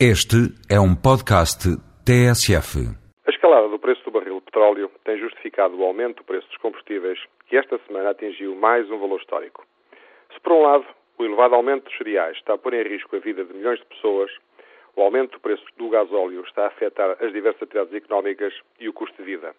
[0.00, 1.70] Este é um podcast
[2.02, 2.82] TSF.
[3.28, 6.56] A escalada do preço do barril de petróleo tem justificado o aumento do preço dos
[6.56, 9.64] combustíveis, que esta semana atingiu mais um valor histórico.
[10.32, 10.84] Se, por um lado,
[11.16, 13.86] o elevado aumento dos cereais está a pôr em risco a vida de milhões de
[13.86, 14.32] pessoas,
[14.96, 18.92] o aumento do preço do gasóleo está a afetar as diversas atividades económicas e o
[18.92, 19.54] custo de vida.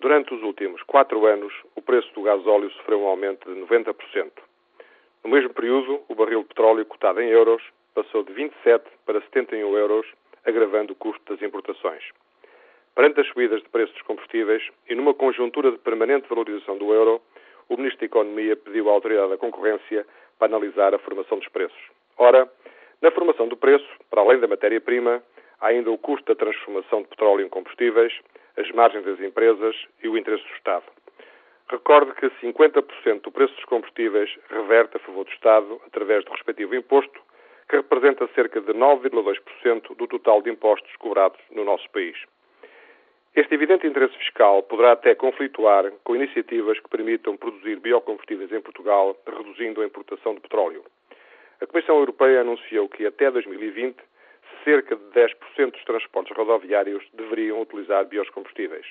[0.00, 3.94] Durante os últimos quatro anos, o preço do gasóleo sofreu um aumento de 90%.
[5.22, 7.62] No mesmo período, o barril de petróleo cotado em euros
[7.94, 10.06] passou de 27 para 71 euros,
[10.44, 12.02] agravando o custo das importações.
[12.94, 17.20] Perante as subidas de preços dos combustíveis e numa conjuntura de permanente valorização do euro,
[17.68, 20.06] o Ministro da Economia pediu à Autoridade da Concorrência
[20.38, 21.78] para analisar a formação dos preços.
[22.18, 22.50] Ora,
[23.00, 25.22] na formação do preço, para além da matéria-prima,
[25.60, 28.12] há ainda o custo da transformação de petróleo em combustíveis,
[28.56, 30.84] as margens das empresas e o interesse do Estado.
[31.68, 36.74] Recorde que 50% do preço dos combustíveis reverte a favor do Estado através do respectivo
[36.74, 37.20] imposto
[37.68, 42.16] que representa cerca de 9,2% do total de impostos cobrados no nosso país.
[43.34, 49.16] Este evidente interesse fiscal poderá até conflituar com iniciativas que permitam produzir biocombustíveis em Portugal,
[49.26, 50.84] reduzindo a importação de petróleo.
[51.60, 53.96] A Comissão Europeia anunciou que até 2020
[54.62, 58.86] cerca de 10% dos transportes rodoviários deveriam utilizar biocombustíveis.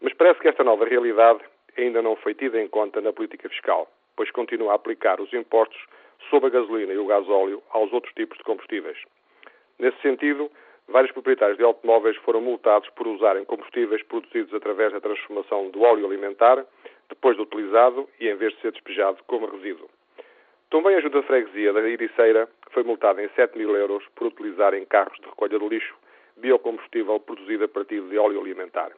[0.00, 1.40] Mas parece que esta nova realidade
[1.78, 5.82] ainda não foi tida em conta na política fiscal, pois continua a aplicar os impostos
[6.30, 8.98] sobre a gasolina e o gasóleo aos outros tipos de combustíveis.
[9.78, 10.50] Nesse sentido,
[10.88, 16.06] vários proprietários de automóveis foram multados por usarem combustíveis produzidos através da transformação do óleo
[16.06, 16.64] alimentar,
[17.08, 19.88] depois de utilizado e em vez de ser despejado como resíduo.
[20.70, 24.74] Também a Junta de Freguesia da Iriceira foi multada em 7 mil euros por utilizar
[24.74, 25.94] em carros de recolha de lixo
[26.36, 28.90] biocombustível produzido a partir de óleo alimentar.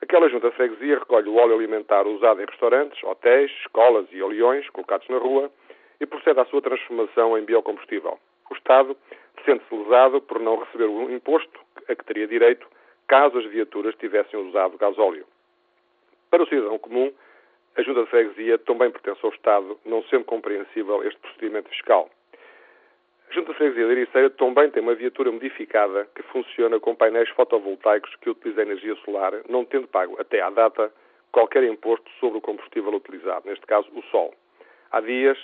[0.00, 5.08] Aquela junta freguesia recolhe o óleo alimentar usado em restaurantes, hotéis, escolas e oleões colocados
[5.08, 5.50] na rua
[6.02, 8.18] e procede à sua transformação em biocombustível.
[8.50, 8.96] O Estado
[9.44, 12.66] sente-se lesado por não receber o imposto a que teria direito
[13.06, 15.24] caso as viaturas tivessem usado gasóleo.
[16.28, 17.12] Para o cidadão comum,
[17.76, 22.10] a junta de freguesia também pertence ao Estado, não sendo compreensível este procedimento fiscal.
[23.30, 27.30] A Junta de Freguesia de Ericeira também tem uma viatura modificada que funciona com painéis
[27.30, 30.92] fotovoltaicos que utiliza energia solar, não tendo pago até à data
[31.30, 34.34] qualquer imposto sobre o combustível utilizado, neste caso o sol.
[34.90, 35.38] Há dias,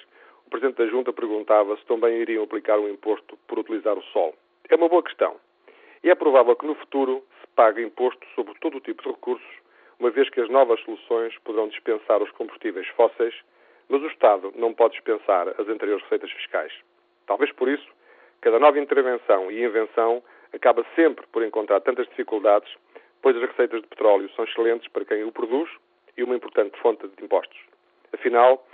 [0.49, 4.35] o Presidente da Junta perguntava se também iriam aplicar um imposto por utilizar o sol.
[4.71, 5.37] É uma boa questão.
[6.03, 9.47] E é provável que no futuro se pague imposto sobre todo o tipo de recursos,
[10.01, 13.35] uma vez que as novas soluções poderão dispensar os combustíveis fósseis,
[13.91, 16.73] mas o Estado não pode dispensar as anteriores receitas fiscais.
[17.27, 17.87] Talvez por isso,
[18.41, 20.23] cada nova intervenção e invenção
[20.55, 22.73] acaba sempre por encontrar tantas dificuldades,
[23.21, 25.69] pois as receitas de petróleo são excelentes para quem o produz
[26.17, 27.59] e uma importante fonte de impostos.
[28.15, 28.67] Afinal,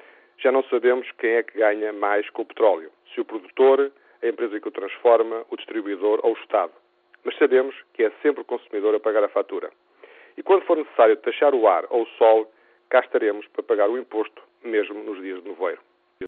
[0.44, 3.91] já não sabemos quem é que ganha mais com o petróleo, se o produtor,
[4.22, 6.72] a empresa que o transforma, o distribuidor ou o Estado.
[7.25, 9.71] Mas sabemos que é sempre o consumidor a pagar a fatura.
[10.37, 12.53] E quando for necessário taxar o ar ou o sol,
[12.91, 15.81] cá estaremos para pagar o imposto, mesmo nos dias de nevoeiro.